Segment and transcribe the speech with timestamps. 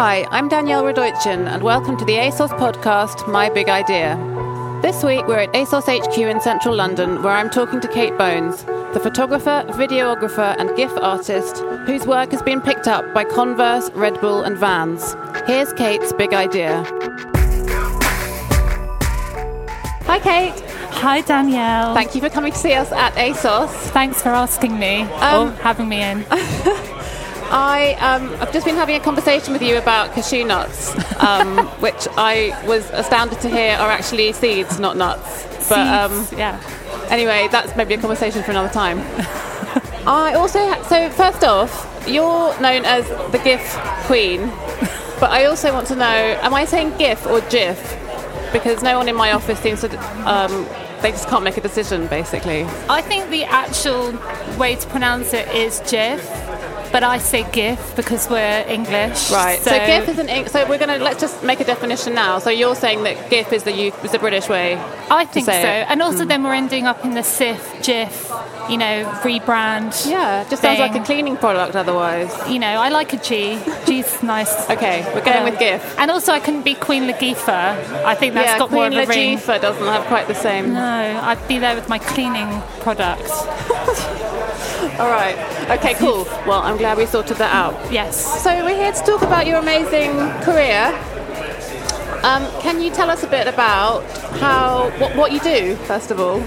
[0.00, 4.14] Hi, I'm Danielle Radoichin, and welcome to the ASOS podcast, My Big Idea.
[4.80, 8.62] This week, we're at ASOS HQ in central London, where I'm talking to Kate Bones,
[8.94, 14.20] the photographer, videographer, and GIF artist whose work has been picked up by Converse, Red
[14.20, 15.16] Bull, and Vans.
[15.48, 16.84] Here's Kate's big idea.
[20.06, 20.60] Hi, Kate.
[21.00, 21.92] Hi, Danielle.
[21.94, 23.70] Thank you for coming to see us at ASOS.
[23.90, 26.24] Thanks for asking me Um, or having me in.
[27.50, 32.06] I um, I've just been having a conversation with you about cashew nuts, um, which
[32.16, 35.46] I was astounded to hear are actually seeds, not nuts.
[35.68, 36.60] But um, yeah.
[37.10, 38.98] anyway, that's maybe a conversation for another time.
[40.06, 43.62] I also ha- so first off, you're known as the GIF
[44.06, 44.46] Queen,
[45.20, 47.96] but I also want to know: Am I saying GIF or GIF?
[48.52, 49.98] Because no one in my office seems to.
[50.28, 50.66] Um,
[51.02, 52.64] they just can't make a decision, basically.
[52.88, 54.12] I think the actual
[54.58, 56.20] way to pronounce it is GIF,
[56.92, 59.30] but I say GIF because we're English.
[59.30, 59.58] Right.
[59.60, 60.48] So, GIF is an.
[60.48, 62.38] So we're gonna let's just make a definition now.
[62.38, 64.76] So you're saying that GIF is the U- is the British way.
[65.10, 65.52] I think so.
[65.52, 65.86] it.
[65.90, 66.28] And also, hmm.
[66.28, 70.08] then we're ending up in the Cif, Jif, you know, rebrand.
[70.08, 72.32] Yeah, just sounds like a cleaning product otherwise.
[72.48, 73.58] You know, I like a G.
[73.86, 74.68] G's nice.
[74.78, 75.44] Okay, we're going Yeah.
[75.44, 75.98] with um, GIF.
[75.98, 78.04] And also, I couldn't be Queen Latifah.
[78.04, 79.38] I think that's yeah, got Queen more of a ring.
[79.38, 80.74] Latifah doesn't have quite the same.
[80.74, 82.48] No, I'd be there with my cleaning
[82.80, 83.32] products.
[84.98, 85.36] All right.
[85.78, 86.24] Okay, cool.
[86.46, 87.92] Well, I'm glad we sorted that out.
[87.92, 88.42] Yes.
[88.44, 90.12] So we're here to talk about your amazing
[90.42, 90.86] career.
[92.22, 94.04] Um, can you tell us a bit about
[94.38, 96.40] how what, what you do first of all?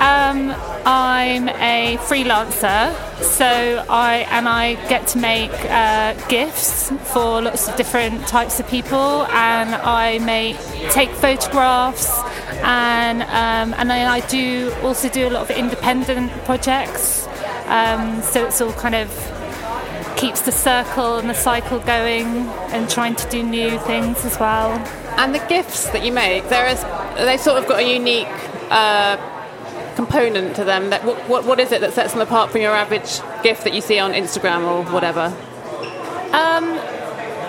[0.00, 0.52] Um,
[0.84, 2.92] I'm a freelancer,
[3.22, 8.66] so I and I get to make uh, gifts for lots of different types of
[8.66, 10.58] people, and I make
[10.90, 12.10] take photographs,
[12.64, 17.21] and um, and then I do also do a lot of independent projects.
[17.72, 19.08] Um, so it's all kind of
[20.16, 22.26] keeps the circle and the cycle going,
[22.74, 24.70] and trying to do new things as well.
[25.18, 26.80] And the gifts that you make, there is
[27.16, 28.28] they sort of got a unique
[28.70, 29.16] uh,
[29.96, 30.90] component to them.
[30.90, 33.74] That what, what what is it that sets them apart from your average gift that
[33.74, 35.34] you see on Instagram or whatever?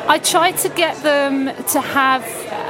[0.05, 2.23] I try to get them to have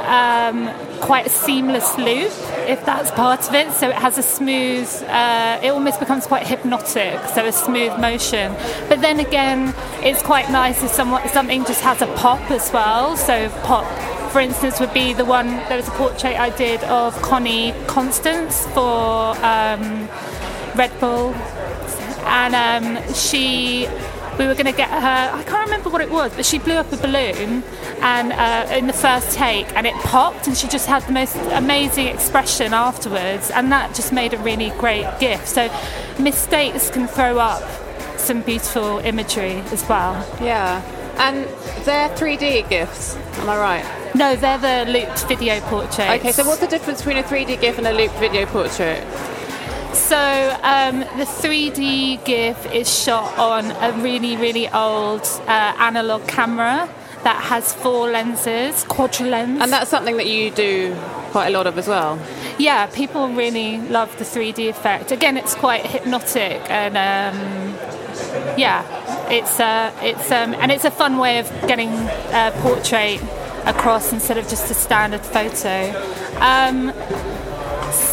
[0.05, 0.69] um,
[1.01, 2.31] quite a seamless loop,
[2.67, 3.71] if that's part of it.
[3.71, 8.53] So it has a smooth, uh, it almost becomes quite hypnotic, so a smooth motion.
[8.89, 13.17] But then again, it's quite nice if something just has a pop as well.
[13.17, 13.85] So pop,
[14.31, 18.65] for instance, would be the one, there was a portrait I did of Connie Constance
[18.67, 20.07] for um,
[20.75, 21.33] Red Bull
[22.25, 23.87] and um, she
[24.39, 26.73] we were going to get her i can't remember what it was but she blew
[26.75, 27.63] up a balloon
[28.01, 31.35] and uh, in the first take and it popped and she just had the most
[31.51, 35.69] amazing expression afterwards and that just made a really great gift so
[36.19, 37.61] mistakes can throw up
[38.19, 40.81] some beautiful imagery as well Yeah,
[41.17, 41.45] and
[41.85, 43.15] they're 3D gifts.
[43.39, 44.15] Am I right?
[44.15, 47.77] no they're the looped video portraits Okay, so what's the difference between a 3D GIF
[47.79, 49.03] and a looped video portrait?
[49.93, 56.89] So um, the 3D GIF is shot on a really, really old uh, analog camera
[57.23, 59.61] that has four lenses, quadra lens.
[59.61, 60.95] And that's something that you do
[61.31, 62.19] quite a lot of as well.
[62.59, 65.11] yeah, people really love the 3D effect.
[65.11, 67.75] Again, it's quite hypnotic and um,
[68.57, 68.83] yeah,
[69.29, 73.21] it's uh, it's um, and it's a fun way of getting a portrait
[73.65, 75.91] across instead of just a standard photo.
[76.39, 76.93] Um,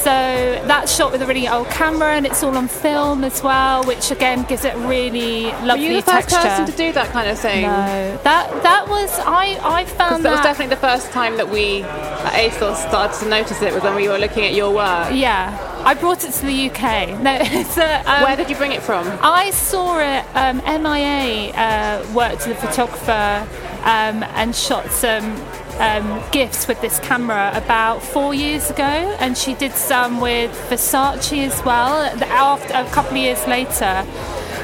[0.03, 3.85] so that's shot with a really old camera and it's all on film as well,
[3.85, 6.49] which again gives it really lovely Were lovely you the first texture.
[6.49, 7.63] person to do that kind of thing?
[7.63, 11.83] no, that that was I I found That was definitely the first time that we
[11.83, 15.11] at ASOS started to notice it was when we were looking at your work.
[15.13, 15.67] yeah.
[15.83, 17.19] I brought it to the UK.
[17.23, 19.07] No, it's a, um, Where did you bring it from?
[19.23, 20.25] I saw it.
[20.35, 23.49] Um, MIA uh, worked with a photographer
[23.85, 25.25] um, and shot some
[25.81, 28.83] um, gifts with this camera about four years ago,
[29.19, 32.05] and she did some with Versace as well.
[32.23, 34.07] After a couple of years later.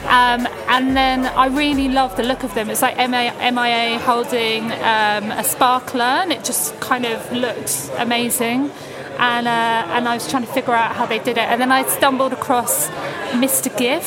[0.07, 2.71] Um, and then I really love the look of them.
[2.71, 8.71] It's like MIA, holding um, a sparkler, and it just kind of looked amazing.
[9.19, 11.73] And uh, and I was trying to figure out how they did it, and then
[11.73, 12.89] I stumbled across
[13.33, 13.77] Mr.
[13.77, 14.07] GIF,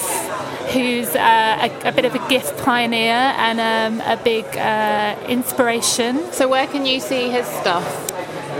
[0.71, 6.31] who's uh, a, a, bit of a gift pioneer and um, a big uh, inspiration.
[6.31, 8.05] So where can you see his stuff?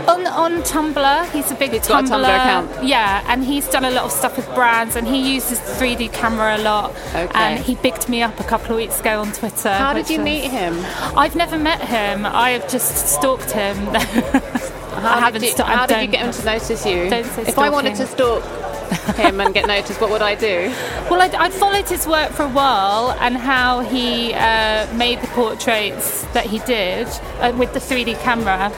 [0.08, 2.84] On, on Tumblr, he's a big he's Tumblr, Tumblr account.
[2.84, 6.56] Yeah, and he's done a lot of stuff with brands, and he uses 3D camera
[6.56, 6.90] a lot.
[7.14, 7.28] Okay.
[7.34, 9.72] And he bigged me up a couple of weeks ago on Twitter.
[9.72, 10.74] How did you was, meet him?
[11.16, 12.26] I've never met him.
[12.26, 13.76] I have just stalked him.
[13.76, 17.10] how I haven't did you, st- how I did you get him to notice you?
[17.10, 18.42] Don't say if I wanted to stalk
[19.16, 20.72] him and get noticed, what would I do?
[21.10, 25.26] Well, I'd, I'd followed his work for a while and how he uh, made the
[25.28, 27.06] portraits that he did
[27.40, 28.72] uh, with the 3D camera,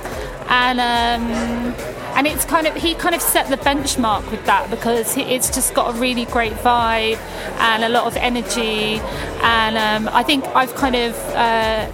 [0.48, 1.74] and um,
[2.16, 5.74] and it's kind of he kind of set the benchmark with that because it's just
[5.74, 7.18] got a really great vibe
[7.58, 9.00] and a lot of energy,
[9.42, 11.14] and um, I think I've kind of.
[11.30, 11.90] Uh,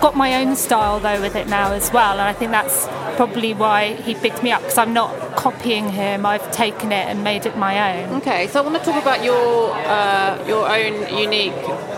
[0.00, 3.52] got my own style though with it now as well and I think that's probably
[3.52, 7.46] why he picked me up because I'm not copying him I've taken it and made
[7.46, 10.94] it my own Okay, so I want to talk about your uh, your own
[11.26, 11.52] unique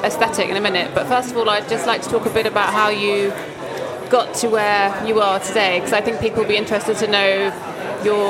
[0.08, 0.88] aesthetic in a minute.
[0.94, 3.16] But first of all, I'd just like to talk a bit about how you
[4.16, 7.30] got to where you are today, because I think people will be interested to know
[8.02, 8.26] your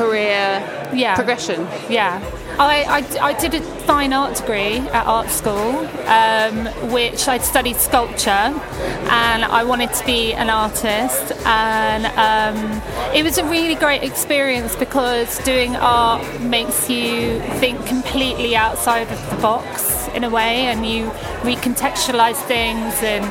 [0.00, 0.44] career
[0.92, 1.14] Yeah.
[1.14, 1.60] progression.
[1.88, 2.20] Yeah.
[2.58, 2.84] I,
[3.20, 8.30] I, I did a fine art degree at art school, um, which I studied sculpture,
[8.30, 11.32] and I wanted to be an artist.
[11.44, 12.82] And um,
[13.14, 19.30] it was a really great experience because doing art makes you think completely outside of
[19.30, 21.08] the box in a way, and you
[21.42, 23.24] recontextualize things, and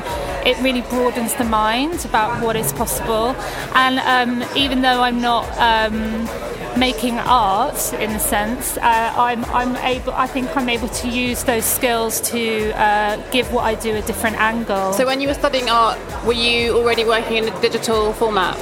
[0.46, 3.34] it really broadens the mind about what is possible.
[3.74, 6.28] And um, even though I'm not um,
[6.76, 10.12] making art in a sense, uh, I'm, I'm able.
[10.12, 14.02] I think I'm able to use those skills to uh, give what I do a
[14.02, 14.92] different angle.
[14.92, 18.56] So when you were studying art, were you already working in a digital format?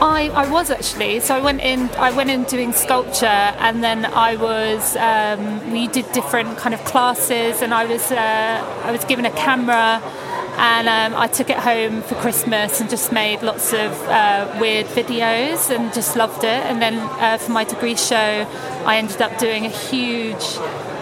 [0.00, 1.20] I, I was actually.
[1.20, 1.90] So I went in.
[1.90, 4.96] I went in doing sculpture, and then I was.
[4.96, 8.10] Um, we did different kind of classes, and I was.
[8.10, 10.02] Uh, I was given a camera,
[10.56, 14.86] and um, I took it home for Christmas and just made lots of uh, weird
[14.86, 16.64] videos, and just loved it.
[16.66, 18.46] And then uh, for my degree show,
[18.84, 20.44] I ended up doing a huge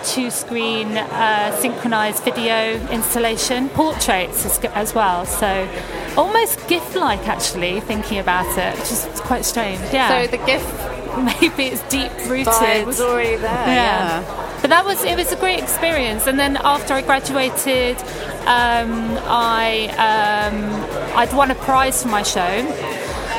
[0.04, 5.26] two-screen uh, synchronized video installation, portraits as, as well.
[5.26, 5.68] So
[6.16, 9.80] almost GIF-like, actually, thinking about it, which is quite strange.
[9.92, 10.24] Yeah.
[10.24, 10.88] So the GIF
[11.40, 12.46] maybe it's deep rooted.
[12.46, 13.66] vibe was already there.
[13.66, 14.20] Yeah.
[14.20, 14.47] yeah.
[14.68, 16.26] But that was it was a great experience.
[16.26, 17.96] And then after I graduated,
[18.44, 22.52] um, I um, I'd won a prize for my show.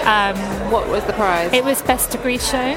[0.06, 0.38] Um,
[0.72, 1.54] What was the prize?
[1.54, 2.74] it was best degree show,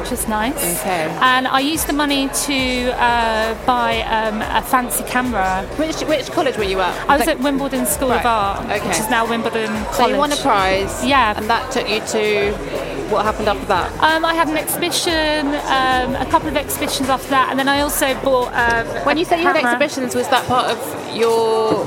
[0.00, 0.80] which is nice.
[0.80, 1.04] Okay.
[1.20, 2.58] And I used the money to
[2.98, 5.64] uh, buy um, a fancy camera.
[5.76, 7.08] which which college were you at?
[7.08, 8.84] I was at Wimbledon School of Art, okay.
[8.88, 9.94] which is now Wimbledon College.
[9.94, 11.04] So you won a prize.
[11.06, 11.38] Yeah.
[11.38, 12.52] And that took you to
[13.12, 13.92] what happened after that?
[14.02, 17.80] Um, I had an exhibition, um, a couple of exhibitions after that, and then I
[17.80, 18.52] also bought.
[18.54, 21.86] Um, When you say you had exhibitions, was that part of your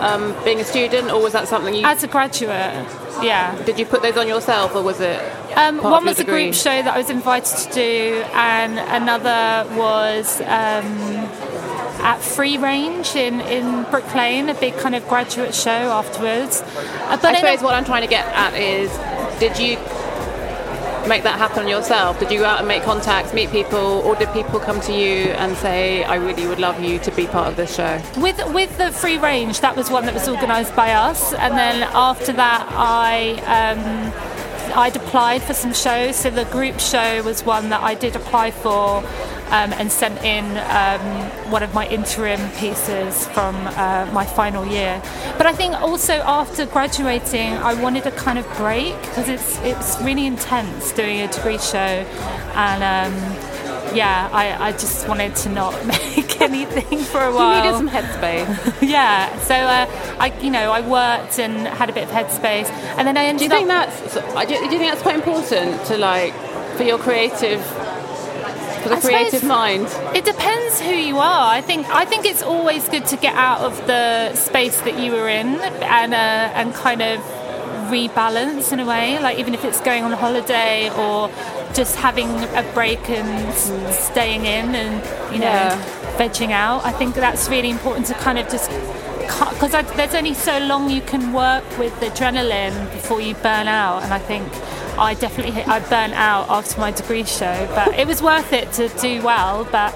[0.00, 2.74] um, being a student, or was that something you As a graduate,
[3.22, 3.56] yeah.
[3.64, 5.20] did you put those on yourself, or was it?
[5.56, 10.40] Um, one was a group show that I was invited to do, and another was
[10.40, 10.90] um,
[12.02, 16.62] at Free Range in, in Brick Lane, a big kind of graduate show afterwards.
[16.62, 18.90] Uh, but I suppose what I'm trying to get at is,
[19.38, 19.78] did you
[21.08, 22.18] make that happen yourself?
[22.18, 25.32] Did you go out and make contacts, meet people, or did people come to you
[25.42, 28.00] and say, "I really would love you to be part of this show"?
[28.18, 31.82] With with the free range, that was one that was organised by us, and then
[31.94, 34.12] after that, I um,
[34.74, 36.16] I'd applied for some shows.
[36.16, 39.04] So the group show was one that I did apply for.
[39.50, 45.00] Um, and sent in um, one of my interim pieces from uh, my final year.
[45.36, 50.00] But I think also after graduating, I wanted a kind of break because it's it's
[50.00, 55.86] really intense doing a degree show, and um, yeah, I, I just wanted to not
[56.16, 57.56] make anything for a while.
[57.56, 58.82] You needed some headspace.
[58.88, 59.86] yeah, so uh,
[60.18, 63.38] I, you know, I worked and had a bit of headspace, and then I ended
[63.38, 63.88] Do you think up.
[63.90, 64.14] that's?
[64.48, 66.34] Do you think that's quite important to like
[66.76, 67.60] for your creative,
[68.82, 69.86] for the creative mind?
[70.14, 71.52] It depends who you are.
[71.54, 75.12] I think I think it's always good to get out of the space that you
[75.12, 75.56] were in
[76.00, 77.20] and uh, and kind of
[77.90, 79.18] rebalance in a way.
[79.18, 81.30] Like even if it's going on a holiday or
[81.74, 84.94] just having a break and s- staying in and
[85.32, 86.16] you know Yeah.
[86.16, 86.84] vegging out.
[86.84, 88.70] I think that's really important to kind of just
[89.26, 94.12] because there's only so long you can work with adrenaline before you burn out, and
[94.12, 94.46] I think
[94.98, 98.88] I definitely I burnt out after my degree show, but it was worth it to
[99.00, 99.64] do well.
[99.64, 99.94] But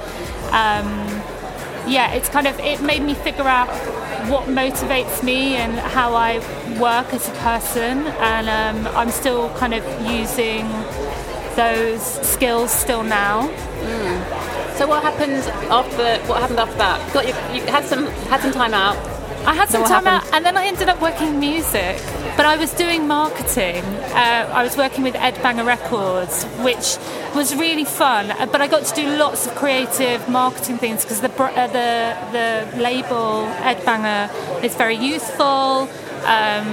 [0.52, 0.88] um,
[1.86, 3.68] yeah, it's kind of it made me figure out
[4.28, 6.38] what motivates me and how I
[6.80, 10.66] work as a person, and um, I'm still kind of using
[11.56, 13.48] those skills still now.
[14.76, 16.18] So what happened after?
[16.28, 17.12] What happened after that?
[17.12, 18.96] Got you, you had some had some time out.
[19.48, 20.28] I had some time happened?
[20.28, 21.96] out, and then I ended up working in music.
[22.36, 23.82] But I was doing marketing.
[24.12, 26.98] Uh, I was working with Ed Banger Records, which
[27.34, 28.28] was really fun.
[28.52, 31.90] But I got to do lots of creative marketing things because the, uh, the
[32.36, 34.30] the label Ed Banger
[34.62, 35.88] is very youthful.
[36.26, 36.68] Um,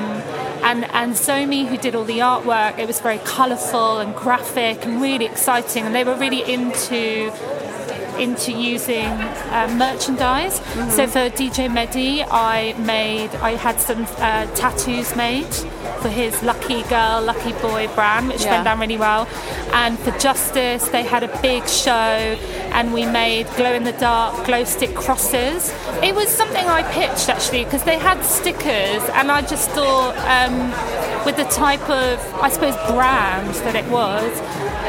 [0.66, 5.00] and, and So-Me, who did all the artwork, it was very colourful and graphic and
[5.02, 5.86] really exciting.
[5.86, 7.32] And they were really into
[8.20, 10.56] into using uh, merchandise.
[10.96, 15.54] So for DJ Mehdi, I made, I had some uh, tattoos made
[16.02, 18.52] for his Lucky Girl, Lucky Boy brand, which Yeah.
[18.52, 19.28] went down really well.
[19.74, 24.46] And for Justice, they had a big show, and we made glow in the dark
[24.46, 25.74] glow stick crosses.
[26.04, 30.56] It was something I pitched actually because they had stickers, and I just thought um,
[31.26, 34.32] with the type of, I suppose, brand that it was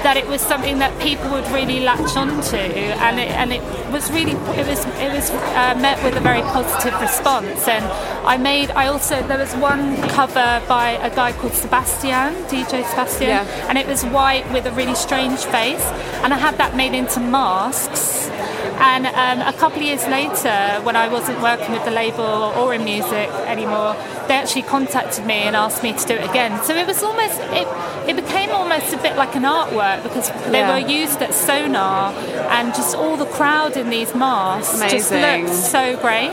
[0.02, 3.62] that it was something that people would really latch onto, and it, and it
[3.92, 7.66] was really it was it was uh, met with a very positive response.
[7.68, 7.84] And
[8.26, 13.28] I made I also there was one cover by a guy called Sebastian, DJ Sebastian,
[13.28, 13.68] Yeah.
[13.68, 15.84] and it was white with a really strange face,
[16.22, 18.28] and I had that made into masks.
[18.78, 22.74] And um, a couple of years later, when I wasn't working with the label or
[22.74, 23.94] in music anymore,
[24.28, 26.62] they actually contacted me and asked me to do it again.
[26.64, 27.66] So it was almost it,
[28.08, 30.72] it became almost a bit like an artwork because they Yeah.
[30.74, 32.12] were used at Sonar,
[32.50, 35.46] and just all the crowd in these masks just Amazing.
[35.46, 36.32] looked so great.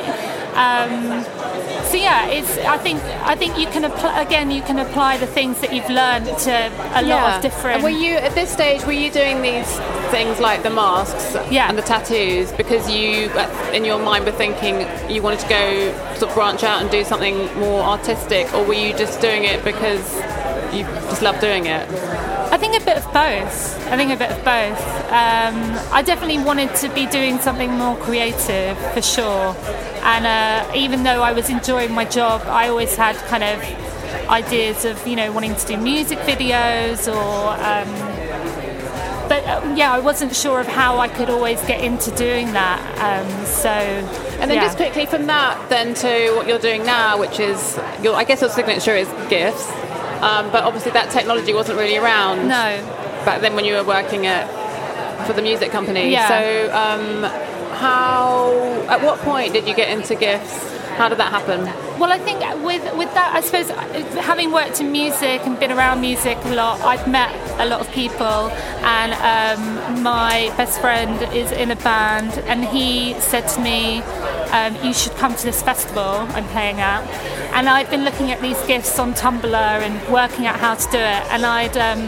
[0.56, 1.24] Um,
[1.90, 2.58] so yeah, it's.
[2.60, 3.02] I think.
[3.26, 4.52] I think you can apply again.
[4.52, 7.76] You can apply the things that you've learned to a lot of different.
[7.76, 8.84] And were you at this stage?
[8.86, 9.80] Were you doing these
[10.14, 11.68] things like the masks Yeah.
[11.70, 13.32] and the tattoos because you,
[13.74, 14.76] in your mind, were thinking
[15.10, 15.64] you wanted to go
[16.20, 19.64] sort of branch out and do something more artistic, or were you just doing it
[19.64, 20.04] because
[20.72, 21.90] you just love doing it?
[22.56, 23.56] I think a bit of both.
[23.92, 24.82] I think a bit of both.
[25.22, 25.58] Um,
[25.92, 29.56] I definitely wanted to be doing something more creative for sure.
[30.14, 33.58] And uh, even though I was enjoying my job, I always had kind of
[34.30, 37.34] ideas of you know wanting to do music videos or.
[37.72, 38.13] Um,
[39.34, 42.80] but uh, yeah, I wasn't sure of how I could always get into doing that.
[43.02, 44.66] Um, so, And then yeah.
[44.66, 48.42] just quickly from that, then to what you're doing now, which is your, I guess
[48.42, 49.72] your signature is gifts.
[50.22, 52.70] Um, but obviously that technology wasn't really around no,
[53.26, 54.46] back then when you were working at
[55.26, 56.12] for the music company.
[56.12, 56.28] Yeah.
[56.28, 57.24] So um,
[57.80, 58.52] how?
[58.88, 60.73] At what point did you get into gifts?
[60.98, 61.62] How did that happen?
[62.00, 63.70] Well, I think with with that, I suppose
[64.32, 67.90] having worked in music and been around music a lot, I've met a lot of
[67.92, 68.50] people,
[69.00, 74.02] and um, my best friend is in a band, and he said to me,
[74.58, 77.02] um, "You should come to this festival I'm playing at."
[77.56, 79.54] And I'd been looking at these gifts on Tumblr
[79.86, 82.02] and working out how to do it, and I'd um,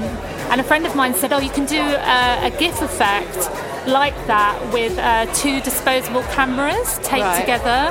[0.51, 3.49] and a friend of mine said, "Oh, you can do a, a GIF effect."
[3.87, 7.39] Like that with uh, two disposable cameras taped Right.
[7.39, 7.81] together,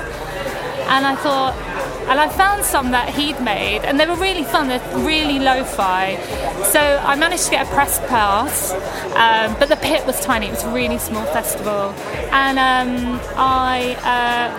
[0.89, 1.55] and I thought,
[2.09, 4.69] and I found some that he'd made, and they were really fun.
[4.69, 6.17] They're really lo-fi.
[6.65, 8.73] So I managed to get a press pass,
[9.17, 10.47] um, but the pit was tiny.
[10.47, 11.95] It was a really small festival,
[12.33, 13.95] and um, I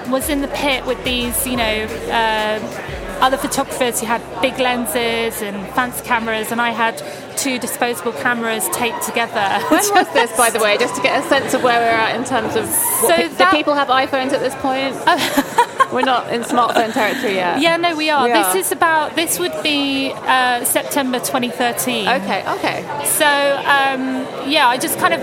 [0.06, 1.84] uh, was in the pit with these, you know.
[2.12, 2.92] Uh,
[3.22, 7.02] other photographers who had big lenses and fancy cameras, and I had
[7.38, 9.48] two disposable cameras taped together.
[9.72, 12.14] When was this, by the way, just to get a sense of where we're at
[12.18, 14.96] in terms of So pe- that- do people have iPhones at this point?
[15.94, 17.62] we're not in smartphone territory yet.
[17.62, 18.26] Yeah, no, we are.
[18.26, 18.58] We this are.
[18.58, 19.16] is about.
[19.16, 22.08] This would be uh, September 2013.
[22.08, 22.44] Okay.
[22.56, 22.82] Okay.
[23.06, 25.22] So um, yeah, I just kind of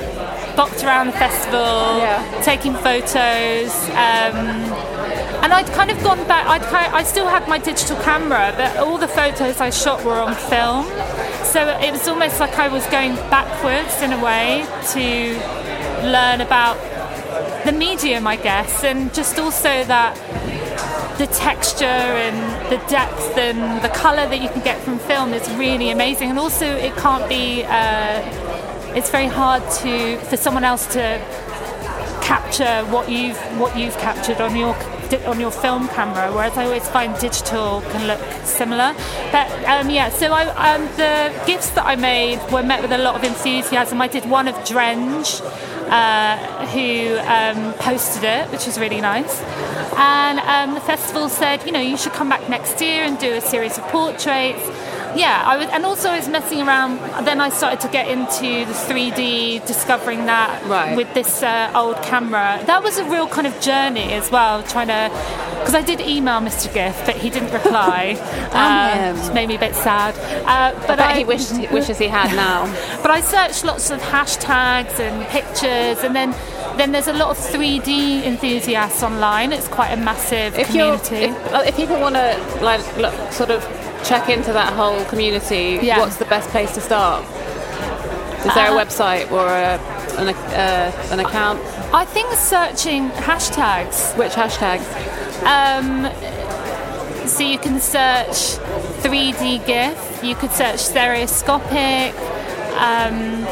[0.56, 2.42] bopped around the festival, Yeah.
[2.42, 3.72] taking photos.
[3.90, 4.72] Um,
[5.42, 6.46] and I'd kind of gone back.
[6.46, 10.20] I'd kind I still had my digital camera, but all the photos I shot were
[10.20, 10.84] on film.
[11.44, 16.76] So it was almost like I was going backwards in a way to learn about
[17.64, 20.16] the medium, I guess, and just also that
[21.18, 25.48] the texture and the depth and the color that you can get from film is
[25.54, 26.30] really amazing.
[26.30, 27.64] And also, it can't be.
[27.64, 28.20] Uh,
[28.94, 31.18] it's very hard to for someone else to
[32.22, 34.74] capture what you've what you've captured on your
[35.26, 36.32] on your film camera.
[36.32, 38.94] Whereas I always find digital can look similar.
[39.30, 42.98] But um, yeah, so I, um, the gifts that I made were met with a
[42.98, 44.00] lot of enthusiasm.
[44.00, 45.42] I did one of Drenge.
[45.92, 49.42] Uh, who um, posted it, which was really nice.
[49.96, 53.32] And um, the festival said, you know, you should come back next year and do
[53.34, 54.62] a series of portraits.
[55.14, 56.96] Yeah, I was, and also I was messing around.
[57.26, 60.96] Then I started to get into the 3D, discovering that Right.
[60.96, 62.62] with this uh, old camera.
[62.64, 65.10] That was a real kind of journey as well, trying to.
[65.58, 66.72] Because I did email Mr.
[66.72, 68.14] GIF, but he didn't reply.
[68.52, 69.22] Damn him.
[69.22, 70.14] Which made me a bit sad.
[70.46, 72.64] Uh, but But I, he wishes wishes he had now.
[73.02, 76.32] but I searched lots of hashtags and pictures, and then
[76.76, 79.52] then there's a lot of 3D enthusiasts online.
[79.52, 81.16] It's quite a massive If community.
[81.26, 83.62] if, if people want to like look, sort of
[84.04, 85.98] check into that whole community, Yeah.
[85.98, 87.24] what's the best place to start?
[88.46, 89.78] Is there a Uh, website or a,
[90.20, 91.60] an, uh, an account?
[91.94, 94.16] I think searching hashtags.
[94.16, 94.86] Which hashtags?
[95.46, 96.08] Um,
[97.28, 98.58] so you can search
[99.02, 100.20] 3D GIF.
[100.24, 102.14] You could search stereoscopic.
[102.72, 103.44] Um,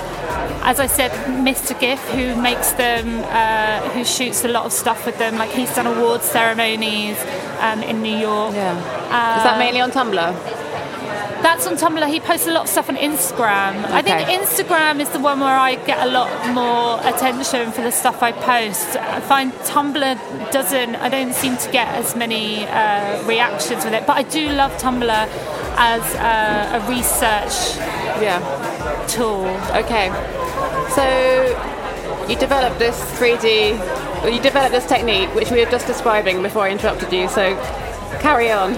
[0.62, 1.10] as I said,
[1.44, 1.78] Mr.
[1.78, 5.36] GIF, who makes them, uh, who shoots a lot of stuff with them.
[5.36, 7.18] Like he's done awards ceremonies
[7.60, 8.54] um, in New York.
[8.54, 8.76] Yeah.
[9.38, 10.60] Is that mainly on Tumblr?
[11.42, 12.06] That's on Tumblr.
[12.06, 13.84] He posts a lot of stuff on Instagram.
[13.84, 13.94] Okay.
[13.94, 17.90] I think Instagram is the one where I get a lot more attention for the
[17.90, 18.96] stuff I post.
[18.96, 20.96] I find Tumblr doesn't.
[20.96, 24.06] I don't seem to get as many uh, reactions with it.
[24.06, 25.28] But I do love Tumblr
[25.78, 27.78] as uh, a research
[28.20, 28.69] Yeah.
[29.10, 29.46] Tool.
[29.74, 30.08] Okay.
[30.94, 36.64] So you developed this 3D, you developed this technique, which we were just describing before
[36.64, 37.28] I interrupted you.
[37.28, 37.54] So
[38.20, 38.74] carry on.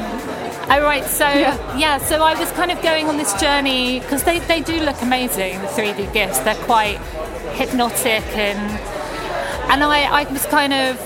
[0.70, 1.04] Oh, right.
[1.04, 1.76] So, Yeah.
[1.76, 1.98] yeah.
[1.98, 5.60] so I was kind of going on this journey because they, they do look amazing,
[5.60, 6.38] the 3D gifts.
[6.40, 6.98] They're quite
[7.54, 8.58] hypnotic and
[9.70, 10.98] and I, I was kind of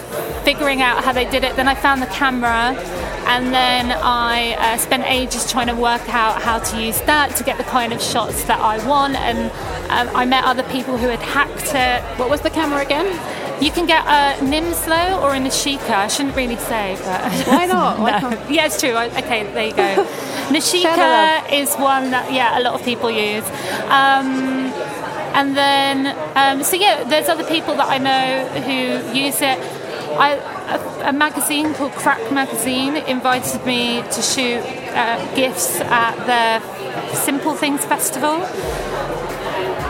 [0.43, 1.55] figuring out how they did it.
[1.57, 2.75] Then I found the camera,
[3.27, 7.45] and then I uh, spent ages trying to work out how to use that to
[7.45, 9.17] get the kind of shots that I want.
[9.17, 9.51] And
[9.91, 12.03] um, I met other people who had hacked it.
[12.21, 13.07] What was the camera again?
[13.61, 15.91] You can get a Nimslo or a Nishika.
[15.91, 17.99] I shouldn't really say, but Why not?
[17.99, 18.31] Why no.
[18.31, 18.51] not?
[18.51, 18.97] Yeah, it's true.
[18.97, 20.05] Okay, there you go.
[20.49, 23.45] Nishika is one that yeah a lot of people use.
[23.91, 24.71] Um,
[25.35, 29.59] and then um, so yeah, there's other people that I know who use it.
[30.19, 34.63] I, a, a magazine called Crack Magazine invited me to shoot
[34.95, 38.43] uh, gifts at the Simple Things Festival.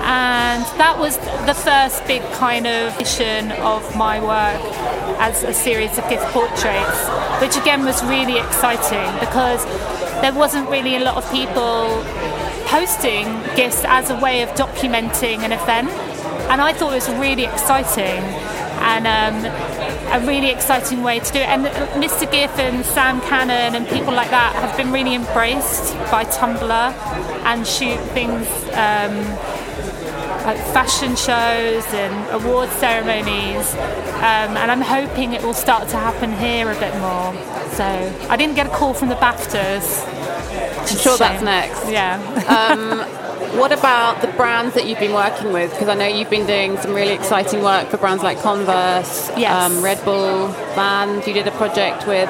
[0.08, 1.16] And that was
[1.46, 4.60] the first big kind of vision of my work
[5.18, 7.08] as a series of gift portraits,
[7.40, 9.64] which again was really exciting because
[10.20, 12.04] there wasn't really a lot of people
[12.66, 13.24] posting
[13.56, 15.90] gifts as a way of documenting an event,
[16.50, 18.22] and I thought it was really exciting.
[18.78, 19.75] And um,
[20.12, 21.48] a really exciting way to do it.
[21.48, 21.66] And
[22.02, 22.30] Mr.
[22.30, 26.92] GIF and Sam Cannon and people like that have been really embraced by Tumblr
[27.44, 28.46] and shoot things.
[28.72, 29.66] Um,
[30.46, 36.32] like fashion shows and award ceremonies, um, and I'm hoping it will start to happen
[36.32, 37.34] here a bit more.
[37.74, 37.84] So
[38.30, 40.06] I didn't get a call from the BAFTAs.
[40.88, 41.90] I'm sure that's next.
[41.90, 43.22] Yeah.
[43.56, 45.70] What about the brands that you've been working with?
[45.70, 49.50] Because I know you've been doing some really exciting work for brands like Converse, Yes.
[49.50, 51.26] um, Red Bull, Band.
[51.26, 52.28] You did a project with.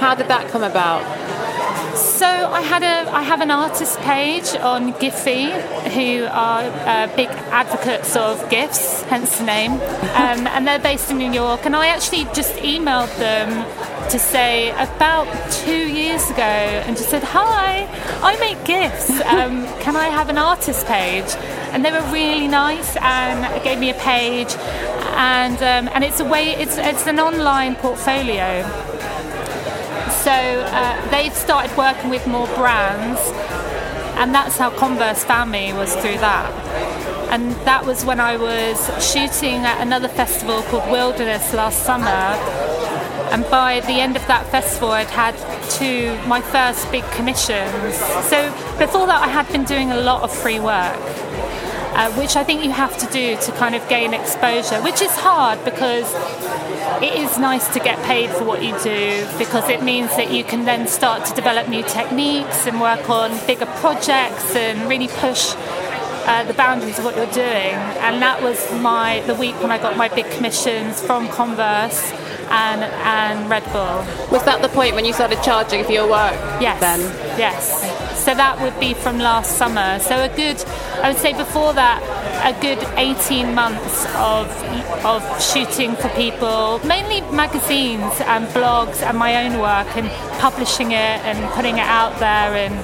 [0.00, 1.02] How did that come about?
[1.96, 5.50] So I had a I have an artist page on Giphy,
[5.92, 9.72] who are uh, big advocates of gifts, hence the name,
[10.22, 11.64] um, and they're based in New York.
[11.66, 13.48] And I actually just emailed them
[14.10, 17.86] to say about two years ago, and just said, "Hi,
[18.22, 19.10] I make gifts.
[19.30, 21.30] Um, can I have an artist page?"
[21.72, 24.52] And they were really nice and gave me a page,
[25.14, 28.62] and um, and it's a way it's it's an online portfolio.
[30.24, 33.20] So uh, they've started working with more brands,
[34.18, 36.50] and that's how Converse found me was through that.
[37.30, 38.76] And that was when I was
[39.12, 42.69] shooting at another festival called Wilderness last summer.
[43.30, 45.36] And by the end of that festival, I'd had
[45.70, 47.94] two my first big commissions.
[48.26, 50.98] So before that, I had been doing a lot of free work.
[51.92, 55.10] Uh, which I think you have to do to kind of gain exposure, which is
[55.10, 56.06] hard because
[57.02, 60.44] it is nice to get paid for what you do because it means that you
[60.44, 65.52] can then start to develop new techniques and work on bigger projects and really push
[66.26, 67.74] uh, the boundaries of what you're doing.
[68.06, 72.12] And that was my the week when I got my big commissions from Converse
[72.50, 74.04] and and Red Bull.
[74.30, 76.34] Was that the point when you started charging for your work?
[76.60, 76.80] Yes.
[76.80, 77.00] Then.
[77.38, 77.80] Yes.
[78.24, 79.98] So that would be from last summer.
[80.00, 80.62] So a good,
[81.02, 82.02] I would say before that,
[82.44, 84.46] a good 18 months of
[85.04, 90.08] of shooting for people, mainly magazines and blogs and my own work and
[90.38, 92.74] publishing it and putting it out there and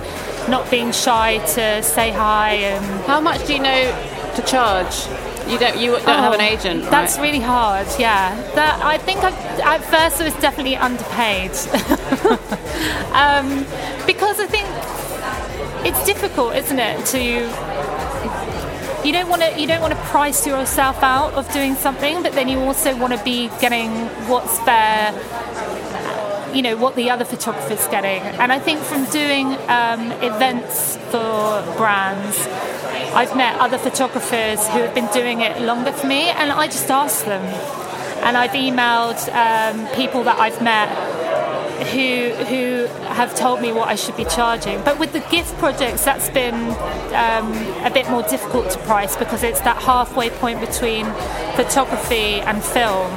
[0.51, 5.07] not being shy to say hi and How much do you know to charge?
[5.49, 5.79] You don't.
[5.79, 6.85] You don't have an Oh, agent.
[6.91, 7.87] That's really hard.
[7.99, 9.31] Yeah, that I think I,
[9.75, 11.51] at first I was definitely underpaid
[13.15, 13.65] um,
[14.07, 14.67] because I think
[15.87, 17.07] it's difficult, isn't it?
[17.07, 17.23] To
[19.07, 22.33] you don't want to you don't want to price yourself out of doing something, but
[22.33, 23.91] then you also want to be getting
[24.29, 25.13] what's fair.
[26.57, 28.23] You know what the other photographer's getting.
[28.41, 32.39] And I think from doing um, events for brands,
[33.15, 36.91] I've met other photographers who have been doing it longer for me, and I just
[36.91, 37.45] ask them.
[38.25, 40.89] And I've emailed um, people that I've met
[41.89, 44.83] who who have told me what I should be charging.
[44.83, 46.55] But with the gift projects, that's been
[47.15, 47.53] um,
[47.85, 51.05] a bit more difficult to price because it's that halfway point between
[51.55, 53.13] photography and film.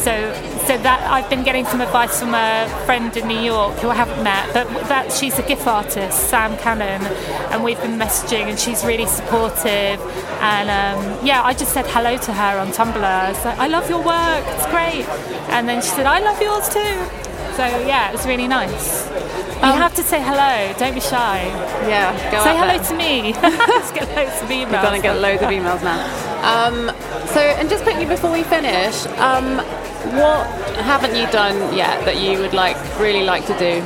[0.00, 0.32] So,
[0.66, 3.94] so that I've been getting some advice from a friend in New York who I
[3.94, 7.02] haven't met, but that she's a GIF artist, Sam Cannon,
[7.52, 10.00] and we've been messaging, and she's really supportive.
[10.40, 12.96] And um, yeah, I just said hello to her on Tumblr.
[12.96, 15.04] I like, I love your work, it's great.
[15.50, 16.96] And then she said, I love yours too.
[17.56, 19.06] So yeah, it was really nice.
[19.60, 20.72] You Um, have to say hello.
[20.78, 21.44] Don't be shy.
[21.86, 22.84] Yeah, go say hello there.
[22.88, 23.32] to me.
[23.42, 24.72] Let's get loads of emails.
[24.72, 26.00] We're going to get loads of emails now.
[26.40, 26.88] Um,
[27.34, 29.60] so, and just quickly before we finish, um,
[30.14, 33.82] what haven't you done yet that you would like really like to do?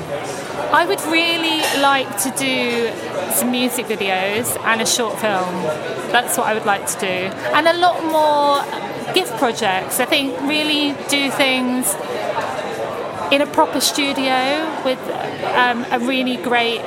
[0.73, 2.91] I would really like to do
[3.33, 5.53] some music videos and a short film.
[6.11, 7.07] That's what I would like to do.
[7.57, 10.01] And a lot more gift projects.
[10.01, 11.95] I think really do things
[13.33, 14.37] in a proper studio
[14.85, 14.99] with
[15.55, 16.81] um, a really great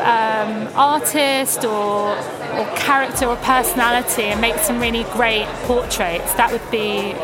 [0.00, 6.34] um, artist or, or character or personality and make some really great portraits.
[6.34, 7.14] That would be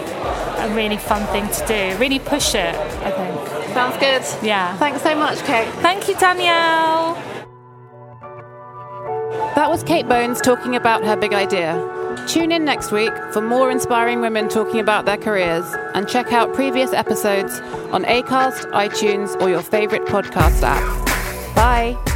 [0.67, 1.99] a really fun thing to do.
[1.99, 3.73] Really push it, I think.
[3.75, 4.23] Sounds good.
[4.45, 4.77] Yeah.
[4.79, 5.69] Thanks so much, Kate.
[5.81, 7.15] Thank you, Danielle.
[9.55, 11.75] That was Kate Bones talking about her big idea.
[12.29, 16.53] Tune in next week for more inspiring women talking about their careers and check out
[16.55, 17.61] previous episodes
[17.93, 21.07] on Acast, iTunes, or your favorite podcast app.
[21.55, 22.16] Bye.